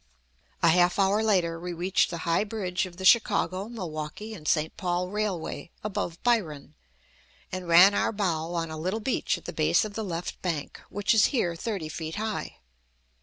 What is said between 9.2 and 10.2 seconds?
at the base of the